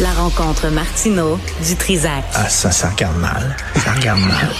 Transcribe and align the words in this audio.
La 0.00 0.12
rencontre 0.12 0.68
Martino 0.70 1.38
du 1.66 1.76
Trizac. 1.76 2.24
Ah, 2.34 2.48
ça, 2.48 2.70
ça 2.70 2.90
regarde 2.90 3.18
mal. 3.18 3.56
Ça 3.84 3.92
regarde 3.92 4.20
mal. 4.20 4.50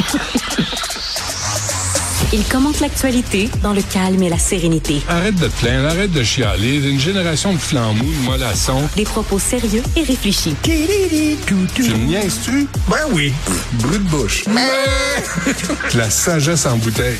Il 2.32 2.44
commente 2.44 2.80
l'actualité 2.80 3.50
dans 3.62 3.72
le 3.72 3.82
calme 3.82 4.22
et 4.22 4.28
la 4.28 4.38
sérénité. 4.38 5.02
Arrête 5.08 5.34
de 5.36 5.48
te 5.48 5.60
plaindre, 5.60 5.88
arrête 5.88 6.12
de 6.12 6.22
chialer. 6.22 6.76
Une 6.88 7.00
génération 7.00 7.52
de 7.52 7.58
flambous, 7.58 8.04
de 8.04 8.24
mollassons. 8.24 8.88
Des 8.96 9.04
propos 9.04 9.38
sérieux 9.38 9.82
et 9.96 10.02
réfléchis. 10.02 10.54
Tu 10.62 10.72
me 10.72 11.96
niaises-tu? 12.06 12.68
Ben 12.88 12.96
oui. 13.12 13.32
Brut 13.74 14.04
de 14.04 14.08
bouche. 14.08 14.44
La 15.94 16.10
sagesse 16.10 16.66
en 16.66 16.76
bouteille. 16.76 17.18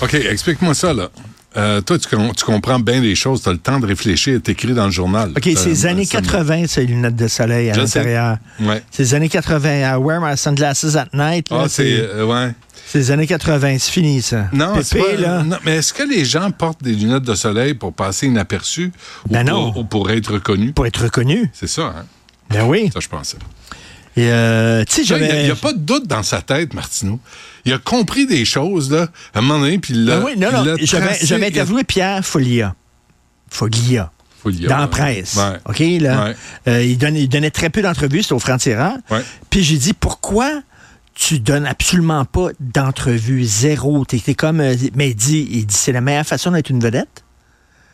OK, 0.00 0.14
explique-moi 0.14 0.74
ça, 0.74 0.92
là. 0.92 1.08
Euh, 1.56 1.80
toi, 1.80 1.98
tu, 1.98 2.08
com- 2.08 2.30
tu 2.36 2.44
comprends 2.44 2.78
bien 2.78 3.00
les 3.00 3.14
choses, 3.14 3.42
tu 3.42 3.48
as 3.48 3.52
le 3.52 3.58
temps 3.58 3.80
de 3.80 3.86
réfléchir, 3.86 4.40
t'écris 4.42 4.74
dans 4.74 4.84
le 4.84 4.90
journal. 4.92 5.30
OK, 5.36 5.42
c'est 5.56 5.66
les 5.70 5.86
années 5.86 6.04
ça 6.04 6.20
me- 6.20 6.26
80, 6.26 6.66
ces 6.68 6.84
lunettes 6.86 7.16
de 7.16 7.26
soleil 7.26 7.70
à 7.70 7.74
l'intérieur. 7.76 8.36
Ouais. 8.60 8.82
C'est 8.90 9.02
les 9.04 9.14
années 9.14 9.28
80. 9.30 9.94
I 9.94 9.96
wear 9.96 10.20
my 10.20 10.36
sunglasses 10.36 10.94
at 10.94 11.06
night. 11.14 11.50
là, 11.50 11.62
Ah, 11.64 11.68
c'est. 11.68 12.00
euh, 12.00 12.24
ouais. 12.26 12.52
c'est 12.86 12.98
les 12.98 13.10
années 13.10 13.26
80. 13.26 13.76
C'est 13.78 13.90
fini, 13.90 14.20
ça. 14.20 14.48
Non, 14.52 14.74
c'est 14.82 14.98
Pépé, 15.00 15.16
pas- 15.16 15.20
là. 15.22 15.42
non, 15.42 15.56
mais 15.64 15.76
est-ce 15.76 15.94
que 15.94 16.02
les 16.02 16.24
gens 16.26 16.50
portent 16.50 16.82
des 16.82 16.92
lunettes 16.92 17.24
de 17.24 17.34
soleil 17.34 17.72
pour 17.74 17.94
passer 17.94 18.26
inaperçus 18.26 18.92
ou, 19.28 19.32
Ben 19.32 19.46
pour, 19.46 19.78
ou 19.78 19.84
pour 19.84 20.10
être 20.10 20.34
reconnus? 20.34 20.74
Pour 20.74 20.86
être 20.86 21.02
reconnu. 21.04 21.50
C'est 21.54 21.66
ça, 21.68 21.94
hein? 21.96 22.04
Ben 22.50 22.64
oui. 22.66 22.90
Ça, 22.92 23.00
je 23.00 23.08
pensais. 23.08 23.38
Et, 24.18 24.32
euh, 24.32 24.84
tu 24.84 25.04
sais, 25.04 25.18
Là, 25.18 25.40
Il 25.40 25.44
n'y 25.44 25.50
a, 25.50 25.54
pas 25.54 25.72
de 25.72 25.78
doute 25.78 26.06
dans 26.06 26.22
sa 26.22 26.42
tête, 26.42 26.74
Martineau. 26.74 27.20
Il 27.64 27.72
a 27.72 27.78
compris 27.78 28.26
des 28.26 28.44
choses, 28.44 28.90
là, 28.90 29.08
à 29.34 29.38
un 29.38 29.42
moment 29.42 29.60
donné, 29.60 29.78
puis 29.78 29.94
l'a. 29.94 30.18
Ben 30.18 30.24
oui, 30.24 30.32
non, 30.36 30.50
non. 30.50 30.76
J'avais 30.80 31.46
interviewé 31.46 31.84
Pierre 31.84 32.24
Foglia. 32.24 32.74
Foglia. 33.48 34.10
Faut 34.42 34.50
le 34.50 34.54
dire. 34.54 34.68
dans 34.68 34.78
la 34.78 34.86
presse. 34.86 35.36
Ouais. 35.36 35.58
OK, 35.64 36.02
là? 36.02 36.24
Ouais. 36.24 36.36
Euh, 36.68 36.84
il, 36.84 36.96
donnait, 36.96 37.22
il 37.22 37.28
donnait 37.28 37.50
très 37.50 37.70
peu 37.70 37.82
d'entrevues, 37.82 38.22
c'était 38.22 38.34
au 38.34 38.38
franc-tireur. 38.38 38.94
Ouais. 39.10 39.22
Puis 39.50 39.64
j'ai 39.64 39.76
dit, 39.76 39.92
pourquoi 39.92 40.62
tu 41.14 41.40
donnes 41.40 41.66
absolument 41.66 42.24
pas 42.24 42.50
d'entrevues, 42.60 43.44
zéro? 43.44 44.04
T'es 44.04 44.18
t'es 44.18 44.34
comme... 44.34 44.60
euh, 44.60 44.76
mais 44.94 45.10
il 45.10 45.16
dit, 45.16 45.48
il 45.50 45.66
dit, 45.66 45.74
c'est 45.76 45.90
la 45.90 46.00
meilleure 46.00 46.26
façon 46.26 46.52
d'être 46.52 46.70
une 46.70 46.80
vedette. 46.80 47.24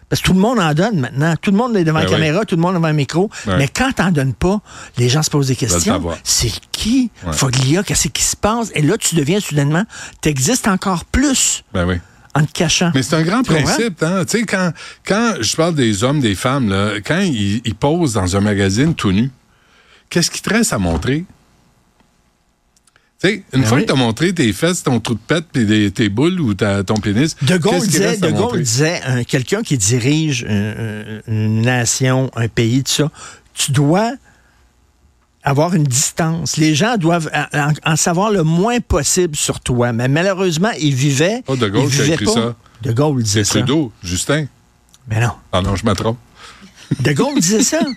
Parce 0.08 0.20
que 0.22 0.27
tout 0.27 0.34
le 0.34 0.41
monde 0.41 0.58
en 0.60 0.72
donne 0.74 1.00
maintenant. 1.00 1.34
Tout 1.41 1.50
le 1.50 1.56
monde 1.56 1.77
est 1.77 1.84
devant 1.84 1.98
Ben 2.00 2.05
la 2.05 2.10
oui. 2.10 2.16
caméra, 2.16 2.44
tout 2.44 2.56
le 2.56 2.62
monde 2.62 2.74
devant 2.74 2.86
un 2.88 2.92
micro. 2.92 3.30
Mais 3.47 3.69
quand 3.69 3.92
t'en 3.92 4.10
donnes 4.10 4.34
pas, 4.34 4.60
les 4.98 5.08
gens 5.08 5.22
se 5.22 5.30
posent 5.30 5.48
des 5.48 5.55
le 5.55 5.58
questions. 5.66 6.02
C'est 6.22 6.52
qui? 6.72 7.10
Ouais. 7.27 7.33
Foglia, 7.33 7.83
qu'est-ce 7.83 8.08
qui 8.08 8.22
se 8.22 8.36
passe? 8.36 8.70
Et 8.75 8.82
là, 8.82 8.97
tu 8.98 9.14
deviens 9.14 9.41
soudainement, 9.41 9.84
t'existes 10.20 10.69
encore 10.69 11.05
plus 11.06 11.64
Ben 11.72 11.86
oui. 11.86 11.97
en 12.34 12.44
te 12.44 12.52
cachant. 12.52 12.92
Mais 12.94 13.02
c'est 13.02 13.16
un 13.16 13.22
grand 13.22 13.42
principe, 13.42 14.02
hein? 14.02 14.25
Tu 14.25 14.38
sais, 14.41 14.44
quand, 14.47 14.72
quand 15.06 15.34
je 15.41 15.56
parle 15.56 15.75
des 15.75 16.05
hommes, 16.05 16.20
des 16.20 16.34
femmes, 16.34 16.69
là, 16.69 16.92
quand 17.05 17.20
ils, 17.20 17.62
ils 17.64 17.75
posent 17.75 18.12
dans 18.12 18.36
un 18.36 18.41
magazine 18.41 18.94
tout 18.94 19.12
nu, 19.12 19.30
qu'est-ce 20.10 20.30
qui 20.30 20.42
te 20.42 20.50
reste 20.50 20.72
à 20.72 20.78
montrer? 20.78 21.25
Une 23.53 23.61
Ben 23.61 23.64
fois 23.64 23.77
oui. 23.78 23.83
que 23.83 23.86
tu 23.89 23.92
as 23.92 23.97
montré 23.97 24.33
tes 24.34 24.53
fesses, 24.53 24.83
ton 24.83 25.00
trou 25.00 25.14
de 25.14 25.19
pète, 25.19 25.47
puis 25.53 25.64
des- 25.67 25.91
tes 25.91 26.08
boules 26.08 26.41
ou 26.41 26.55
ta- 26.55 26.83
ton 26.84 26.94
pénis, 26.97 27.36
De 27.42 27.56
Gaulle 27.56 27.81
disait, 27.86 28.16
de 28.19 28.31
Gaulle 28.31 28.61
disait 28.62 29.00
un- 29.06 29.25
quelqu'un 29.25 29.62
qui 29.62 29.78
dirige 29.78 30.44
un- 30.48 30.50
un- 30.72 31.20
une 31.28 31.62
nation, 31.62 32.31
un 32.36 32.48
pays, 32.48 32.83
tout 32.83 32.92
ça, 32.92 33.11
tu 33.55 33.72
dois 33.72 34.12
avoir 35.42 35.75
une 35.75 35.84
distance. 35.84 36.56
Les 36.56 36.75
gens 36.75 36.97
doivent 36.97 37.31
en, 37.53 37.72
en 37.84 37.97
savoir 37.97 38.31
le 38.31 38.42
moins 38.44 38.81
possible 38.81 39.36
sur 39.36 39.61
toi. 39.61 39.92
Mais 39.92 40.09
malheureusement, 40.09 40.70
il 40.81 40.94
vivait. 40.94 41.42
Oh, 41.47 41.56
De 41.56 41.69
Gaulle 41.69 41.91
qui 41.91 42.00
a 42.00 42.06
écrit 42.06 42.25
pas. 42.25 42.33
ça. 42.33 42.56
De 42.83 42.92
Gaulle 42.92 43.19
C'est 43.19 43.25
disait 43.25 43.44
ça. 43.44 43.50
Trudeau, 43.59 43.92
Justin. 44.03 44.47
Mais 45.09 45.20
non. 45.20 45.33
Ah 45.53 45.61
non, 45.62 45.77
je 45.77 45.84
me 45.86 45.92
trompe. 45.94 46.19
De 47.00 47.12
Gaulle 47.12 47.38
disait 47.41 47.62
ça. 47.62 47.81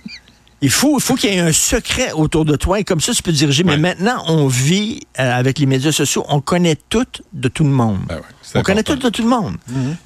Il 0.61 0.71
faut, 0.71 0.97
il 0.97 1.01
faut 1.03 1.13
qu'il 1.15 1.29
y 1.31 1.35
ait 1.35 1.39
un 1.39 1.51
secret 1.51 2.13
autour 2.13 2.43
de 2.43 2.55
toi 2.55 2.79
et 2.79 2.83
comme 2.83 2.99
ça, 2.99 3.13
tu 3.13 3.21
peux 3.21 3.31
diriger. 3.31 3.63
Ouais. 3.63 3.77
Mais 3.77 3.95
maintenant, 3.95 4.23
on 4.27 4.47
vit 4.47 5.01
euh, 5.19 5.31
avec 5.37 5.59
les 5.59 5.67
médias 5.67 5.91
sociaux, 5.91 6.25
on 6.29 6.41
connaît 6.41 6.75
tout 6.89 7.05
de 7.33 7.47
tout 7.47 7.63
le 7.63 7.69
monde. 7.69 7.99
Ben 8.07 8.15
ouais, 8.15 8.21
c'est 8.41 8.57
on 8.57 8.63
connaît 8.63 8.81
tout 8.83 8.95
de 8.95 9.09
tout 9.09 9.21
le 9.21 9.29
monde. 9.29 9.55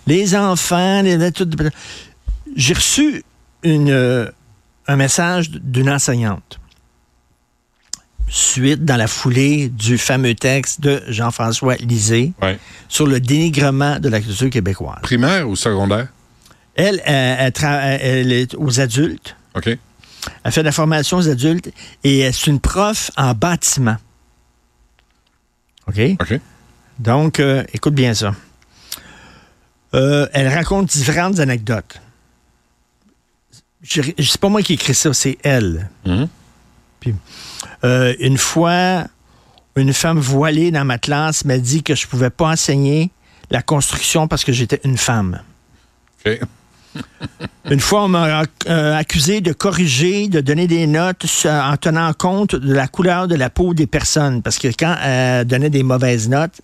Les 0.07 0.35
enfants, 0.35 1.01
les, 1.03 1.31
tout- 1.31 1.47
J'ai 2.57 2.73
reçu 2.73 3.23
une, 3.63 3.91
euh, 3.91 4.29
un 4.87 4.97
message 4.97 5.51
d'une 5.51 5.89
enseignante. 5.89 6.59
Suite 8.27 8.85
dans 8.85 8.95
la 8.95 9.07
foulée 9.07 9.67
du 9.69 9.97
fameux 9.97 10.35
texte 10.35 10.79
de 10.81 11.01
Jean-François 11.09 11.75
Lisée 11.75 12.31
Ouais. 12.41 12.57
sur 12.87 13.05
le 13.05 13.19
dénigrement 13.19 13.99
de 13.99 14.07
la 14.07 14.21
culture 14.21 14.49
québécoise. 14.49 14.99
Primaire 15.01 15.49
ou 15.49 15.55
secondaire? 15.57 16.07
Elle, 16.75 17.01
elle, 17.05 17.51
elle 17.63 17.99
elle 18.01 18.31
est 18.31 18.55
aux 18.55 18.79
adultes. 18.79 19.35
OK. 19.55 19.77
Elle 20.43 20.51
fait 20.51 20.61
de 20.61 20.65
la 20.65 20.71
formation 20.71 21.17
aux 21.17 21.29
adultes 21.29 21.71
et 22.03 22.25
euh, 22.25 22.31
c'est 22.31 22.47
une 22.47 22.59
prof 22.59 23.09
en 23.17 23.33
bâtiment. 23.33 23.97
OK? 25.87 25.99
OK. 26.19 26.39
Donc, 26.99 27.39
euh, 27.39 27.63
écoute 27.73 27.95
bien 27.95 28.13
ça. 28.13 28.33
Euh, 29.93 30.27
elle 30.33 30.47
raconte 30.47 30.87
différentes 30.89 31.39
anecdotes. 31.39 31.99
Je, 33.81 34.01
je- 34.01 34.11
c'est 34.29 34.39
pas 34.39 34.49
moi 34.49 34.61
qui 34.61 34.73
écris 34.73 34.93
ça, 34.93 35.11
c'est 35.13 35.37
elle. 35.43 35.89
Mhm. 36.05 36.27
Puis, 36.99 37.15
euh, 37.83 38.13
une 38.19 38.37
fois, 38.37 39.07
une 39.75 39.91
femme 39.93 40.19
voilée 40.19 40.69
dans 40.71 40.85
ma 40.85 40.99
classe 40.99 41.45
m'a 41.45 41.57
dit 41.57 41.81
que 41.81 41.95
je 41.95 42.05
pouvais 42.07 42.29
pas 42.29 42.49
enseigner 42.51 43.09
la 43.49 43.61
construction 43.63 44.27
parce 44.27 44.43
que 44.43 44.51
j'étais 44.51 44.79
une 44.83 44.97
femme. 44.97 45.41
OK. 46.25 46.39
Une 47.69 47.79
fois, 47.79 48.03
on 48.05 48.07
m'a 48.09 48.43
euh, 48.67 48.95
accusé 48.97 49.39
de 49.41 49.53
corriger, 49.53 50.27
de 50.27 50.41
donner 50.41 50.67
des 50.67 50.87
notes 50.87 51.25
en 51.45 51.77
tenant 51.77 52.11
compte 52.13 52.55
de 52.55 52.73
la 52.73 52.87
couleur 52.87 53.27
de 53.27 53.35
la 53.35 53.49
peau 53.49 53.73
des 53.73 53.87
personnes. 53.87 54.41
Parce 54.41 54.57
que 54.57 54.67
quand 54.67 54.95
elle 55.03 55.45
donnait 55.45 55.69
des 55.69 55.83
mauvaises 55.83 56.27
notes 56.27 56.61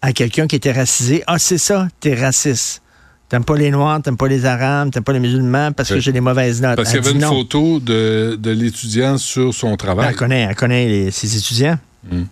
à 0.00 0.12
quelqu'un 0.12 0.46
qui 0.46 0.56
était 0.56 0.72
racisé, 0.72 1.22
ah, 1.26 1.38
c'est 1.38 1.58
ça, 1.58 1.88
t'es 2.00 2.14
raciste. 2.14 2.82
T'aimes 3.28 3.44
pas 3.44 3.56
les 3.56 3.70
Noirs, 3.70 4.02
t'aimes 4.02 4.16
pas 4.18 4.28
les 4.28 4.44
Arabes, 4.44 4.90
t'aimes 4.90 5.04
pas 5.04 5.12
les 5.14 5.20
musulmans 5.20 5.72
parce 5.72 5.88
que 5.88 6.00
j'ai 6.00 6.12
des 6.12 6.20
mauvaises 6.20 6.60
notes. 6.60 6.76
Parce 6.76 6.90
qu'il 6.90 7.02
y 7.02 7.06
avait 7.06 7.12
une 7.12 7.22
non. 7.22 7.30
photo 7.30 7.80
de, 7.80 8.36
de 8.38 8.50
l'étudiant 8.50 9.16
sur 9.16 9.54
son 9.54 9.74
travail. 9.76 10.08
Elle 10.10 10.16
connaît, 10.16 10.46
elle 10.50 10.54
connaît 10.56 10.86
les- 10.86 11.10
ses 11.10 11.34
étudiants. 11.36 11.78
Mm. 12.10 12.22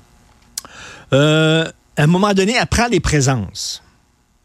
Euh, 1.13 1.65
à 1.97 2.03
un 2.03 2.07
moment 2.07 2.33
donné, 2.35 2.55
elle 2.61 2.67
prend 2.67 2.89
des 2.89 3.01
présences. 3.01 3.83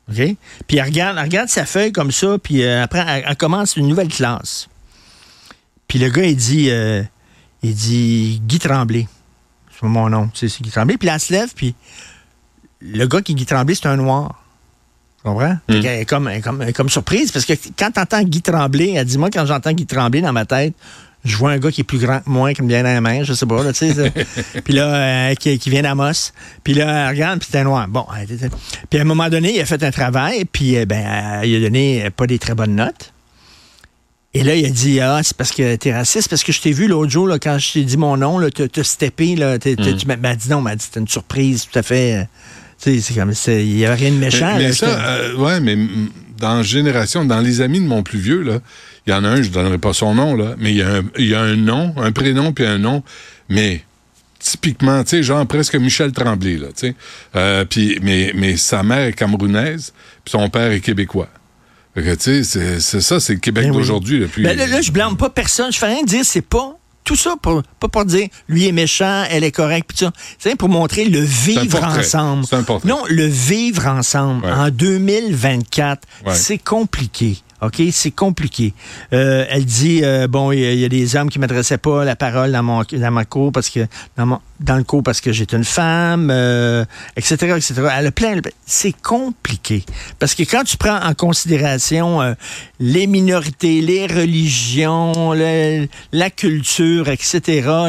OK? 0.09 0.35
Puis 0.67 0.77
elle 0.77 0.85
regarde, 0.85 1.17
elle 1.17 1.23
regarde 1.23 1.49
sa 1.49 1.65
feuille 1.65 1.91
comme 1.91 2.11
ça, 2.11 2.37
puis 2.37 2.63
euh, 2.63 2.83
après, 2.83 3.03
elle, 3.07 3.25
elle 3.27 3.35
commence 3.35 3.75
une 3.75 3.87
nouvelle 3.87 4.09
classe. 4.09 4.67
Puis 5.87 5.99
le 5.99 6.09
gars, 6.09 6.25
il 6.25 6.35
dit, 6.35 6.69
euh, 6.69 7.03
il 7.63 7.73
dit 7.73 8.41
Guy 8.45 8.59
Tremblay. 8.59 9.07
C'est 9.71 9.85
mon 9.87 10.09
nom, 10.09 10.27
tu 10.27 10.39
sais, 10.39 10.49
c'est 10.49 10.63
Guy 10.63 10.71
Tremblay. 10.71 10.97
Puis 10.97 11.09
elle 11.09 11.19
se 11.19 11.33
lève, 11.33 11.53
puis 11.55 11.75
le 12.81 13.05
gars 13.07 13.21
qui 13.21 13.33
est 13.33 13.35
Guy 13.35 13.45
Tremblay, 13.45 13.75
c'est 13.75 13.87
un 13.87 13.97
noir. 13.97 14.43
Tu 15.17 15.23
comprends? 15.23 15.57
Est 15.67 16.07
comme, 16.07 16.27
elle 16.27 16.37
est 16.37 16.41
comme, 16.41 16.61
elle 16.61 16.69
est 16.69 16.73
comme 16.73 16.89
surprise, 16.89 17.31
parce 17.31 17.45
que 17.45 17.53
quand 17.77 17.91
t'entends 17.91 18.23
Guy 18.23 18.41
Tremblay, 18.41 18.93
elle 18.93 19.05
dit, 19.05 19.17
moi, 19.17 19.29
quand 19.31 19.45
j'entends 19.45 19.73
Guy 19.73 19.85
Tremblay 19.85 20.21
dans 20.21 20.33
ma 20.33 20.45
tête, 20.45 20.73
je 21.25 21.35
vois 21.35 21.51
un 21.51 21.57
gars 21.57 21.71
qui 21.71 21.81
est 21.81 21.83
plus 21.83 21.97
grand 21.99 22.19
que 22.19 22.29
moi, 22.29 22.53
qui 22.53 22.61
me 22.61 22.69
vient 22.69 22.83
dans 22.83 22.93
la 22.93 23.01
main, 23.01 23.23
je 23.23 23.33
sais 23.33 23.45
pas, 23.45 23.63
là, 23.63 23.73
tu 23.73 23.91
sais. 23.91 24.13
puis 24.63 24.73
là, 24.73 24.95
euh, 25.31 25.35
qui, 25.35 25.57
qui 25.59 25.69
vient 25.69 25.81
d'Amos. 25.81 26.31
Puis 26.63 26.73
là, 26.75 27.03
elle 27.03 27.09
regarde, 27.15 27.39
puis 27.43 27.57
un 27.57 27.63
noir. 27.63 27.87
Bon, 27.87 28.05
était- 28.21 28.49
puis 28.89 28.99
à 28.99 29.01
un 29.01 29.05
moment 29.05 29.27
donné, 29.29 29.55
il 29.55 29.59
a 29.61 29.65
fait 29.65 29.83
un 29.83 29.91
travail, 29.91 30.45
puis 30.45 30.77
euh, 30.77 30.85
ben, 30.85 31.05
euh, 31.05 31.45
il 31.45 31.55
a 31.55 31.59
donné 31.59 32.05
euh, 32.05 32.09
pas 32.11 32.27
des 32.27 32.39
très 32.39 32.53
bonnes 32.55 32.75
notes. 32.75 33.11
Et 34.33 34.43
là, 34.43 34.53
il 34.55 34.65
a 34.65 34.69
dit, 34.69 34.99
ah, 34.99 35.21
c'est 35.23 35.35
parce 35.37 35.51
que 35.51 35.77
t'es 35.77 35.93
raciste, 35.93 36.27
parce 36.29 36.43
que 36.43 36.51
je 36.51 36.59
t'ai 36.61 36.73
vu 36.73 36.87
l'autre 36.87 37.09
jour, 37.11 37.25
là, 37.25 37.39
quand 37.39 37.57
je 37.57 37.71
t'ai 37.73 37.83
dit 37.83 37.95
mon 37.97 38.17
nom, 38.17 38.37
là, 38.37 38.49
t'as 38.51 38.83
steppé, 38.83 39.35
là, 39.37 39.57
t'es- 39.57 39.75
tu 39.77 40.05
m'as 40.07 40.35
dit 40.35 40.49
non, 40.49 40.59
m'a 40.61 40.75
dit, 40.75 40.83
c'était 40.83 40.99
une 40.99 41.07
surprise, 41.07 41.65
tout 41.71 41.79
à 41.79 41.83
fait. 41.83 42.15
euh, 42.15 42.23
tu 42.83 42.99
sais, 42.99 43.01
c'est 43.01 43.13
comme, 43.19 43.31
il 43.47 43.77
y 43.77 43.85
avait 43.85 43.95
rien 43.95 44.11
de 44.11 44.17
méchant. 44.17 44.51
Mais, 44.57 44.63
mais 44.63 44.67
là, 44.67 44.73
ça, 44.73 44.87
euh, 44.87 45.35
ouais, 45.37 45.61
mais 45.61 45.77
mm, 45.77 46.09
dans 46.39 46.63
Génération, 46.63 47.25
dans 47.25 47.39
les 47.41 47.61
amis 47.61 47.79
de 47.79 47.85
mon 47.87 48.03
plus 48.03 48.19
vieux, 48.19 48.41
là, 48.41 48.59
il 49.07 49.11
y 49.11 49.13
en 49.13 49.23
a 49.23 49.29
un, 49.29 49.41
je 49.41 49.49
donnerai 49.49 49.77
pas 49.77 49.93
son 49.93 50.15
nom, 50.15 50.35
là, 50.35 50.55
mais 50.57 50.71
il 50.71 50.77
y, 50.77 50.81
a 50.81 50.95
un, 50.97 51.03
il 51.17 51.27
y 51.27 51.35
a 51.35 51.41
un 51.41 51.55
nom, 51.55 51.93
un 51.97 52.11
prénom 52.11 52.51
puis 52.53 52.65
un 52.65 52.77
nom, 52.77 53.03
mais 53.49 53.83
typiquement, 54.39 55.03
tu 55.03 55.09
sais, 55.11 55.23
genre 55.23 55.45
presque 55.47 55.75
Michel 55.75 56.11
Tremblay, 56.11 56.57
là, 56.57 56.67
tu 56.67 56.87
sais. 56.87 56.95
Euh, 57.35 57.65
puis, 57.65 57.99
mais, 58.01 58.31
mais 58.35 58.57
sa 58.57 58.83
mère 58.83 59.07
est 59.07 59.13
camerounaise, 59.13 59.93
puis 60.23 60.31
son 60.31 60.49
père 60.49 60.71
est 60.71 60.81
québécois. 60.81 61.29
Fait 61.95 62.03
que, 62.03 62.15
tu 62.15 62.43
sais, 62.43 62.79
c'est- 62.79 63.01
ça, 63.01 63.19
c'est 63.19 63.33
le 63.33 63.39
Québec 63.39 63.65
Ben 63.65 63.71
oui. 63.71 63.77
d'aujourd'hui. 63.77 64.25
puis- 64.25 64.43
Ben 64.43 64.57
là, 64.57 64.67
là, 64.67 64.81
je 64.81 64.91
blâme 64.91 65.15
pas 65.17 65.29
personne. 65.29 65.71
Je 65.71 65.77
fais 65.77 65.85
rien 65.87 66.03
dire, 66.03 66.25
c'est 66.25 66.41
pas 66.41 66.77
tout 67.05 67.15
ça 67.15 67.35
pour 67.41 67.63
pas 67.79 67.87
pour 67.87 68.03
dire 68.03 68.27
lui 68.49 68.67
est 68.67 68.71
méchant, 68.73 69.23
elle 69.29 69.43
est 69.45 69.51
correcte, 69.51 69.87
puis 69.87 69.97
tout 69.97 70.05
ça. 70.05 70.11
C'est 70.39 70.55
pour 70.57 70.67
montrer 70.69 71.05
le 71.05 71.21
vivre 71.21 71.81
ensemble. 71.83 72.45
Non, 72.83 73.03
le 73.07 73.25
vivre 73.25 73.87
ensemble 73.87 74.45
Ouais. 74.45 74.51
en 74.51 74.69
2024, 74.69 76.01
Ouais. 76.25 76.35
c'est 76.35 76.57
compliqué. 76.57 77.37
OK? 77.61 77.81
C'est 77.91 78.11
compliqué. 78.11 78.73
Euh, 79.13 79.45
elle 79.49 79.65
dit, 79.65 80.01
euh, 80.03 80.27
bon, 80.27 80.51
il 80.51 80.59
y, 80.59 80.65
a- 80.65 80.71
il 80.73 80.79
y 80.79 80.85
a 80.85 80.89
des 80.89 81.15
hommes 81.15 81.29
qui 81.29 81.39
ne 81.39 81.41
m'adressaient 81.41 81.77
pas 81.77 82.03
la 82.05 82.15
parole 82.15 82.51
dans, 82.51 82.63
mon, 82.63 82.83
dans 82.91 83.11
ma 83.11 83.25
cour 83.25 83.51
parce 83.51 83.69
que, 83.69 83.87
dans, 84.17 84.25
mon- 84.25 84.39
dans 84.59 84.75
le 84.77 84.83
cours 84.83 85.03
parce 85.03 85.21
que 85.21 85.31
j'étais 85.31 85.55
une 85.57 85.63
femme, 85.63 86.29
euh, 86.31 86.83
etc., 87.17 87.35
etc. 87.55 87.73
Elle 87.97 88.07
a 88.07 88.11
plein, 88.11 88.39
c'est 88.65 88.93
compliqué. 89.01 89.83
Parce 90.19 90.35
que 90.35 90.43
quand 90.43 90.63
tu 90.63 90.77
prends 90.77 90.99
en 91.01 91.13
considération 91.13 92.35
les 92.79 93.07
minorités, 93.07 93.81
les 93.81 94.05
religions, 94.07 95.33
le- 95.33 95.87
la 96.11 96.29
culture, 96.29 97.07
etc., 97.09 97.41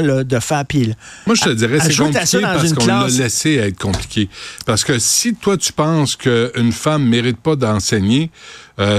là, 0.02 0.24
de 0.24 0.38
faire, 0.38 0.64
puis 0.64 0.92
Moi, 1.26 1.34
je 1.34 1.42
te 1.42 1.50
dirais, 1.50 1.78
c'est 1.80 1.92
compliqué 2.04 2.20
parce 2.54 2.72
qu'on 2.74 2.86
l'a 2.86 3.08
laissé 3.24 3.54
être 3.56 3.78
compliqué. 3.78 4.28
Parce 4.64 4.84
que 4.84 4.98
si 4.98 5.34
toi, 5.34 5.56
tu 5.56 5.72
penses 5.72 6.16
qu'une 6.16 6.72
femme 6.72 7.04
mérite 7.04 7.38
pas 7.38 7.56
d'enseigner, 7.56 8.30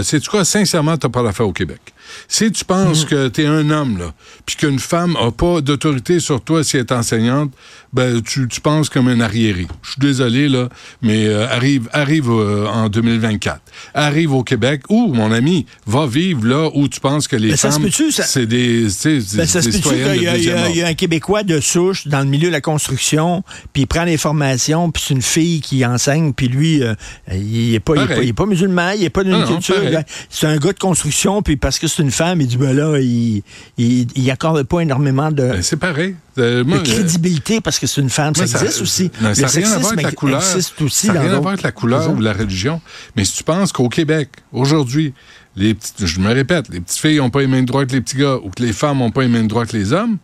c'est 0.03 0.19
tu 0.19 0.29
quoi, 0.29 0.43
sincèrement, 0.45 0.97
t'as 0.97 1.09
pas 1.09 1.23
d'affaire 1.23 1.47
au 1.47 1.53
Québec. 1.53 1.81
Si 2.27 2.51
tu 2.51 2.65
penses 2.65 3.03
Mm. 3.05 3.07
que 3.07 3.27
tu 3.29 3.41
es 3.43 3.45
un 3.47 3.69
homme, 3.69 3.97
là, 3.97 4.13
puis 4.45 4.55
qu'une 4.55 4.79
femme 4.79 5.15
a 5.17 5.31
pas 5.31 5.61
d'autorité 5.61 6.19
sur 6.19 6.41
toi 6.41 6.63
si 6.63 6.77
elle 6.77 6.81
est 6.83 6.91
enseignante, 6.91 7.51
ben, 7.93 8.21
tu, 8.21 8.47
tu 8.47 8.61
penses 8.61 8.89
comme 8.89 9.07
un 9.07 9.19
arriéré. 9.21 9.67
Je 9.81 9.91
suis 9.91 9.99
désolé, 9.99 10.49
là, 10.49 10.69
mais 11.01 11.25
euh, 11.27 11.47
arrive, 11.49 11.89
arrive 11.93 12.29
euh, 12.29 12.67
en 12.67 12.89
2024. 12.89 13.61
Arrive 13.93 14.33
au 14.33 14.43
Québec 14.43 14.81
où, 14.89 15.13
mon 15.13 15.31
ami, 15.31 15.65
va 15.85 16.05
vivre 16.05 16.45
là 16.45 16.69
où 16.73 16.87
tu 16.87 16.99
penses 16.99 17.27
que 17.27 17.35
les 17.35 17.51
Mais 17.51 17.57
ça 17.57 17.71
se 17.71 17.79
femmes, 17.79 17.89
ça- 18.11 18.23
c'est 18.23 18.45
des, 18.45 18.83
des- 18.83 18.87
Ben, 19.35 19.45
ça 19.45 19.61
se 19.61 19.69
des 19.69 19.87
a- 19.87 20.15
il 20.15 20.23
y 20.23 20.27
a- 20.27 20.69
y 20.69 20.81
un 20.83 20.93
Québécois 20.93 21.43
de 21.43 21.59
souche 21.59 22.07
dans 22.07 22.19
le 22.19 22.25
milieu 22.25 22.47
de 22.47 22.53
la 22.53 22.61
construction, 22.61 23.43
puis 23.73 23.83
il 23.83 23.87
prend 23.87 24.05
des 24.05 24.17
formations, 24.17 24.91
puis 24.91 25.03
c'est 25.07 25.13
une 25.13 25.21
fille 25.21 25.61
qui 25.61 25.85
enseigne, 25.85 26.33
puis 26.33 26.47
lui, 26.47 26.83
euh, 26.83 26.93
il 27.31 27.71
n'est 27.71 27.79
pas, 27.79 27.93
pas, 27.95 28.15
pas 28.35 28.45
musulman, 28.45 28.91
il 28.91 29.01
n'est 29.01 29.09
pas 29.09 29.23
d'une 29.23 29.43
culture. 29.45 29.81
là. 29.89 30.03
C'est 30.29 30.47
un 30.47 30.57
gars 30.57 30.73
de 30.73 30.79
construction, 30.79 31.41
puis 31.41 31.55
parce 31.57 31.79
que 31.79 31.87
c'est 31.87 32.03
une 32.07 32.11
femme, 32.13 32.39
il 32.41 32.47
dit, 32.47 32.57
ben 32.57 32.75
là, 32.75 32.97
il, 32.99 33.43
il, 33.77 34.07
il 34.15 34.31
accorde 34.31 34.63
pas 34.63 34.79
énormément 34.79 35.29
de, 35.31 35.43
Ben, 35.49 35.61
c'est 35.61 35.75
pareil. 35.77 36.15
Euh, 36.37 36.63
moi, 36.63 36.77
euh, 36.77 36.83
crédibilité 36.83 37.59
parce 37.61 37.79
que 37.79 37.87
c'est 37.87 37.99
une 37.99 38.09
femme. 38.09 38.33
Ça 38.35 38.43
existe 38.43 38.81
aussi. 38.81 39.11
non, 39.21 39.29
Le 39.29 39.35
ça 39.35 39.41
n'a 39.41 39.47
rien 39.49 39.71
à 39.71 39.77
voir 39.79 39.91
avec 39.93 40.05
la 40.05 40.11
couleur. 40.11 40.43
aussi 40.81 41.07
ça 41.07 41.13
n'a 41.13 41.21
rien 41.21 41.33
à 41.33 41.39
voir 41.39 41.49
avec 41.49 41.63
la 41.63 41.71
couleur 41.71 42.09
ou 42.11 42.21
la 42.21 42.33
religion. 42.33 42.81
Mais 43.15 43.25
si 43.25 43.33
tu 43.33 43.43
penses 43.43 43.71
qu'au 43.71 43.89
Québec, 43.89 44.29
aujourd'hui, 44.53 45.13
les 45.55 45.73
petites, 45.73 46.05
je 46.05 46.19
me 46.19 46.31
répète, 46.33 46.69
les 46.69 46.79
petites 46.79 46.99
filles 46.99 47.17
n'ont 47.17 47.29
pas 47.29 47.41
les 47.41 47.47
mêmes 47.47 47.65
droits 47.65 47.85
que 47.85 47.91
les 47.91 48.01
petits 48.01 48.17
gars 48.17 48.35
ou 48.41 48.49
que 48.49 48.63
les 48.63 48.73
femmes 48.73 48.99
n'ont 48.99 49.11
pas 49.11 49.21
les 49.23 49.27
mêmes 49.27 49.47
droits 49.47 49.65
que 49.65 49.75
les 49.75 49.91
hommes, 49.91 50.17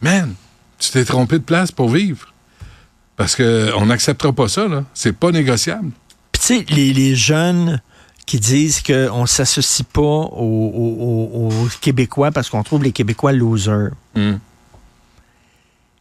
man, 0.00 0.34
tu 0.78 0.90
t'es 0.90 1.04
trompé 1.04 1.38
de 1.38 1.44
place 1.44 1.72
pour 1.72 1.88
vivre. 1.88 2.32
Parce 3.16 3.36
qu'on 3.36 3.86
n'acceptera 3.86 4.32
pas 4.32 4.48
ça, 4.48 4.68
là. 4.68 4.84
C'est 4.92 5.16
pas 5.16 5.30
négociable. 5.30 5.90
Puis 6.32 6.40
tu 6.40 6.46
sais, 6.46 6.66
les, 6.74 6.92
les 6.92 7.14
jeunes 7.16 7.80
qui 8.26 8.40
disent 8.40 8.82
qu'on 8.82 9.22
ne 9.22 9.26
s'associe 9.26 9.86
pas 9.92 10.00
aux, 10.00 10.30
aux- 10.32 11.28
aux- 11.48 11.64
aux 11.64 11.68
Québécois 11.80 12.30
parce 12.30 12.48
qu'on 12.50 12.62
trouve 12.62 12.82
les 12.82 12.92
Québécois 12.92 13.32
losers. 13.32 13.90
Hmm. 14.14 14.36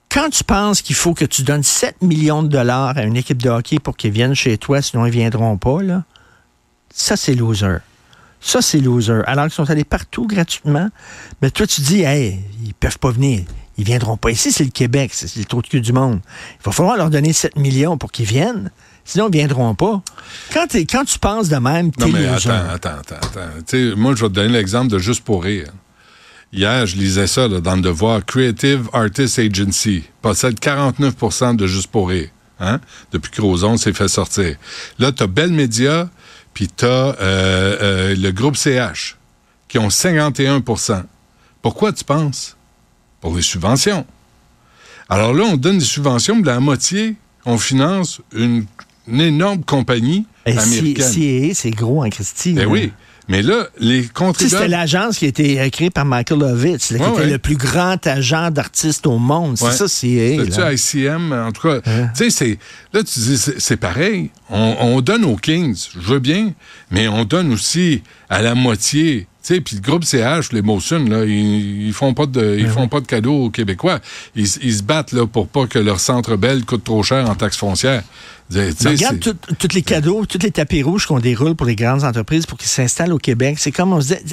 Quand 0.10 0.30
tu 0.30 0.44
penses 0.44 0.82
qu'il 0.82 0.96
faut 0.96 1.14
que 1.14 1.26
tu 1.26 1.42
donnes 1.44 1.64
7 1.64 2.02
millions 2.02 2.44
de 2.44 2.48
dollars 2.48 2.98
à 2.98 3.04
une 3.04 3.18
équipe 3.18 3.42
de 3.42 3.50
hockey 3.50 3.80
pour 3.80 3.98
qu'ils 3.98 4.12
viennent 4.12 4.36
chez 4.36 4.58
toi, 4.58 4.82
sinon 4.82 5.06
ils 5.06 5.10
ne 5.10 5.14
viendront 5.14 5.58
pas, 5.58 5.82
là, 5.82 6.04
ça, 6.94 7.16
c'est 7.18 7.34
loser. 7.34 7.78
Ça, 8.40 8.62
c'est 8.62 8.80
loser. 8.80 9.22
Alors 9.26 9.46
qu'ils 9.46 9.54
sont 9.54 9.70
allés 9.70 9.84
partout 9.86 10.28
gratuitement. 10.28 10.90
Mais 11.42 11.50
toi, 11.50 11.66
tu 11.66 11.82
dis, 11.82 12.02
hey, 12.04 12.40
ils 12.64 12.74
peuvent 12.76 13.00
pas 13.00 13.10
venir. 13.10 13.42
Ils 13.78 13.86
viendront 13.86 14.18
pas 14.18 14.30
ici, 14.30 14.52
c'est 14.52 14.64
le 14.66 14.70
Québec, 14.70 15.12
c'est 15.14 15.28
c'est 15.28 15.40
le 15.40 15.46
trou 15.46 15.64
de 15.64 15.68
cul 15.68 15.82
du 15.82 15.94
monde. 15.94 16.20
Il 16.60 16.64
va 16.64 16.72
falloir 16.72 16.96
leur 16.96 17.10
donner 17.10 17.34
7 17.34 17.56
millions 17.56 17.98
pour 17.98 18.12
qu'ils 18.12 18.28
viennent. 18.28 18.70
Sinon, 19.06 19.30
ils 19.30 19.38
viendront 19.38 19.76
pas. 19.76 20.02
Quand, 20.54 20.68
quand 20.90 21.06
tu 21.06 21.20
penses 21.20 21.50
de 21.50 21.58
même, 21.58 21.92
t'es 21.92 22.06
Non, 22.06 22.12
mais 22.12 22.26
attends, 22.26 22.50
attends, 22.50 22.90
attends. 22.90 23.16
attends. 23.16 23.50
Tu 23.68 23.94
moi, 23.96 24.16
je 24.16 24.22
vais 24.24 24.30
te 24.30 24.34
donner 24.34 24.54
l'exemple 24.54 24.92
de 24.92 25.00
Juste 25.00 25.24
pour 25.24 25.44
rire. 25.44 25.68
Hier, 26.52 26.86
je 26.86 26.96
lisais 26.96 27.28
ça 27.28 27.48
là, 27.48 27.60
dans 27.60 27.76
le 27.76 27.82
devoir. 27.82 28.24
Creative 28.26 28.88
Artist 28.94 29.40
Agency 29.40 30.04
possède 30.22 30.60
49% 30.60 31.56
de 31.56 31.68
Juste 31.68 31.88
pour 31.88 32.10
rire. 32.10 32.30
Hein? 32.60 32.80
Depuis 33.12 33.32
que 33.32 33.42
Roson 33.42 33.78
s'est 33.78 33.94
fait 33.94 34.08
sortir. 34.08 34.56
Là, 35.00 35.12
tu 35.12 35.24
as 35.24 35.28
Bell 35.28 35.52
Media, 35.52 36.10
puis 36.54 36.68
tu 36.68 36.86
as 36.86 37.16
le 37.20 38.32
groupe 38.32 38.56
CH, 38.56 39.18
qui 39.68 39.80
ont 39.80 39.88
51% 39.88 41.04
Pourquoi 41.62 41.92
tu 41.92 42.04
penses? 42.04 42.56
Pour 43.20 43.36
les 43.36 43.42
subventions. 43.42 44.06
Alors 45.10 45.34
là, 45.34 45.44
on 45.46 45.58
donne 45.58 45.78
des 45.78 45.86
subventions, 45.86 46.36
mais 46.36 46.44
la 46.44 46.60
moitié, 46.60 47.16
on 47.46 47.58
finance 47.58 48.22
une, 48.34 48.66
une 49.08 49.22
énorme 49.22 49.64
compagnie 49.64 50.26
Et 50.46 51.54
c'est 51.54 51.72
gros 51.72 52.04
en 52.04 52.10
Christie. 52.10 52.54
Ben 52.54 52.64
là. 52.64 52.68
oui. 52.68 52.92
Mais 53.30 53.42
là, 53.42 53.68
les 53.80 53.88
Tu 53.88 53.92
sais, 53.94 54.02
c'était 54.02 54.14
contribuables. 54.14 54.68
l'agence 54.68 55.18
qui 55.20 55.24
a 55.24 55.28
été 55.30 55.70
créée 55.72 55.90
par 55.90 56.04
Michael 56.04 56.40
Lovitz, 56.40 56.92
là, 56.92 56.98
qui 56.98 57.04
Ouais, 57.06 57.10
était 57.12 57.20
ouais. 57.22 57.30
le 57.30 57.38
plus 57.38 57.56
grand 57.56 58.06
agent 58.06 58.52
d'artistes 58.52 59.08
au 59.08 59.18
monde. 59.18 59.58
C'est 59.58 59.64
Ouais. 59.64 59.72
ça, 59.72 59.88
CIA. 59.88 60.40
C'était-tu 60.44 60.60
là. 60.60 60.74
ICM, 60.74 61.32
en 61.32 61.52
tout 61.54 61.62
cas? 61.62 61.80
Hein? 61.86 62.10
Tu 62.18 62.26
sais, 62.26 62.30
c'est. 62.30 62.58
Là, 62.92 63.02
tu 63.02 63.18
dis, 63.22 63.38
c'est 63.38 63.62
c'est 63.62 63.78
pareil. 63.78 64.30
On, 64.50 64.76
on 64.82 65.00
donne 65.00 65.24
aux 65.24 65.38
Kings, 65.38 65.88
je 65.96 66.00
veux 66.02 66.20
bien, 66.20 66.52
mais 66.92 67.08
on 67.08 67.24
donne 67.24 67.54
aussi 67.54 68.02
à 68.30 68.42
la 68.42 68.56
moitié. 68.56 69.28
Tu 69.42 69.56
sais, 69.56 69.62
puis 69.62 69.78
le 69.78 69.82
groupe 69.82 70.04
CH, 70.06 70.52
les 70.52 70.62
Motion, 70.62 71.04
là, 71.06 71.24
ils, 71.26 71.88
ils 71.88 71.94
font 71.94 72.14
pas 72.14 72.26
de, 72.26 72.58
ils 72.60 72.68
font 72.68 72.90
pas 72.90 73.00
de 73.00 73.08
cadeaux 73.08 73.46
aux 73.46 73.50
Québécois. 73.50 74.00
Ils, 74.36 74.48
ils 74.64 74.74
se 74.76 74.84
battent 74.84 75.14
là 75.14 75.26
pour 75.28 75.48
pas 75.48 75.66
que 75.68 75.80
leur 75.80 76.02
centre 76.02 76.36
belle 76.36 76.66
coûte 76.66 76.84
trop 76.84 77.04
cher 77.04 77.30
en 77.30 77.36
taxes 77.36 77.58
foncières. 77.58 78.04
Mais 78.54 78.70
regarde 78.86 79.18
c'est- 79.24 79.58
tous 79.58 79.74
les 79.74 79.82
cadeaux, 79.82 80.26
tous 80.34 80.42
les 80.42 80.52
tapis 80.52 80.82
rouges 80.82 81.06
qu'on 81.06 81.20
déroule 81.20 81.54
pour 81.54 81.68
les 81.68 81.76
grandes 81.76 82.04
entreprises 82.04 82.48
pour 82.48 82.58
qu'ils 82.58 82.68
s'installent 82.68 83.14
au 83.14 83.20
Québec. 83.20 83.58
C'est 83.60 83.72
comme 83.72 83.94
on 83.94 84.02
se 84.02 84.16
disait. 84.16 84.24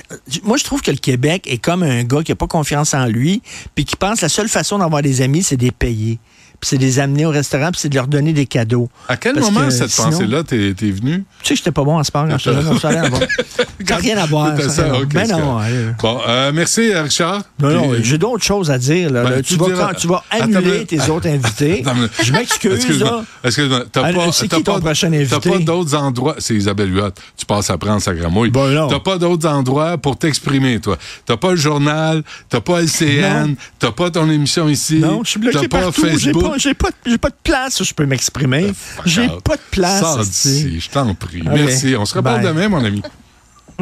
Moi, 0.44 0.56
je 0.56 0.64
trouve 0.64 0.80
que 0.80 0.90
le 0.90 0.96
Québec 0.96 1.46
est 1.46 1.58
comme 1.58 1.82
un 1.82 2.04
gars 2.04 2.22
qui 2.22 2.32
n'a 2.32 2.36
pas 2.36 2.46
confiance 2.46 2.94
en 2.94 3.04
lui, 3.04 3.42
puis 3.74 3.84
qui 3.84 3.96
pense 3.96 4.20
que 4.20 4.24
la 4.24 4.30
seule 4.30 4.48
façon 4.48 4.78
d'avoir 4.78 5.02
des 5.02 5.20
amis, 5.20 5.42
c'est 5.42 5.58
de 5.58 5.64
les 5.64 5.70
payer. 5.70 6.18
Puis 6.60 6.68
c'est 6.68 6.76
de 6.76 6.82
les 6.82 6.98
amener 6.98 7.24
au 7.24 7.30
restaurant, 7.30 7.70
puis 7.70 7.80
c'est 7.80 7.88
de 7.88 7.94
leur 7.94 8.06
donner 8.06 8.32
des 8.34 8.44
cadeaux. 8.44 8.90
À 9.08 9.16
quel 9.16 9.34
Parce 9.34 9.50
moment 9.50 9.66
que 9.66 9.72
cette 9.72 9.88
sinon- 9.90 10.10
pensée-là 10.10 10.42
t'es 10.44 10.74
t'es 10.74 10.90
venue? 10.90 11.24
Tu 11.42 11.48
sais 11.48 11.56
j'étais 11.56 11.70
pas 11.70 11.84
bon 11.84 11.98
en 11.98 12.04
sport 12.04 12.26
quand 12.28 12.36
j'étais 12.36 12.62
ça. 12.62 12.78
Ça 12.78 12.92
n'a 12.92 13.96
rien 13.96 14.18
à 14.18 14.26
voir. 14.26 14.56
Ça, 14.60 14.68
ça, 14.68 14.88
non. 14.88 14.98
ok, 15.00 15.08
Ben 15.14 15.28
non. 15.28 15.58
Bon, 16.02 16.20
euh, 16.28 16.52
merci, 16.54 16.92
Richard. 16.94 17.42
Non, 17.60 17.70
non, 17.70 17.92
j'ai 18.02 18.18
d'autres 18.18 18.44
choses 18.44 18.70
à 18.70 18.78
dire. 18.78 19.10
Là. 19.10 19.22
Ben, 19.24 19.30
Là, 19.30 19.42
tu 19.42 19.56
vas, 19.56 19.66
diras- 19.66 19.88
quand- 19.92 19.98
tu 19.98 20.06
vas 20.06 20.22
Attends, 20.30 20.44
annuler 20.44 20.84
tes 20.86 21.00
autres 21.08 21.28
invités. 21.30 21.82
Attends, 21.86 21.96
Je 22.22 22.32
m'excuse. 22.32 22.74
Excuse-moi. 22.74 23.10
là. 23.10 23.24
Excuse-moi. 23.44 23.84
T'as 23.90 24.02
Ah, 24.04 24.12
pas, 24.12 24.32
c'est 24.32 24.48
t'as 24.48 24.56
qui 24.58 24.62
ton 24.64 24.74
pas- 24.74 24.80
prochain 24.80 25.10
T'as 25.10 25.16
invité? 25.16 25.50
pas 25.50 25.58
d'autres 25.60 25.94
endroits. 25.96 26.36
C'est 26.38 26.54
Isabelle 26.54 26.94
Huot. 26.94 27.10
Tu 27.36 27.46
passes 27.46 27.70
après 27.70 27.90
en 27.90 28.00
Sacramouille. 28.00 28.50
Ben 28.50 28.68
non. 28.70 28.88
T'as 28.88 29.00
pas 29.00 29.16
d'autres 29.18 29.48
endroits 29.48 29.96
pour 29.96 30.18
t'exprimer, 30.18 30.78
toi. 30.80 30.98
T'as 31.24 31.36
pas 31.38 31.50
le 31.52 31.56
journal, 31.56 32.22
t'as 32.50 32.60
pas 32.60 32.80
LCN, 32.82 33.54
t'as 33.78 33.92
pas 33.92 34.10
ton 34.10 34.28
émission 34.30 34.68
ici. 34.68 34.98
Non, 34.98 35.22
je 35.24 35.30
suis 35.30 35.40
bloqué 35.40 35.58
T'as 35.60 35.68
pas 35.68 35.84
partout. 35.84 36.02
Facebook. 36.02 36.49
Pas, 36.52 36.58
j'ai 36.58 36.74
pas, 36.74 36.88
j'ai 37.06 37.18
pas 37.18 37.30
de 37.30 37.36
place 37.42 37.80
où 37.80 37.84
je 37.84 37.94
peux 37.94 38.06
m'exprimer. 38.06 38.72
J'ai 39.04 39.22
Regarde. 39.22 39.42
pas 39.42 39.56
de 39.56 39.62
place. 39.70 40.00
Sors 40.00 40.18
d'ici, 40.18 40.80
je 40.80 40.88
t'en 40.90 41.14
prie. 41.14 41.42
Merci. 41.42 41.96
On 41.96 42.04
se 42.04 42.14
reparle 42.14 42.42
demain, 42.42 42.68
mon 42.68 42.84
ami. 42.84 43.02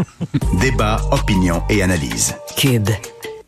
Débat, 0.61 1.01
opinion 1.11 1.63
et 1.69 1.83
analyse. 1.83 2.35
Cube. 2.57 2.91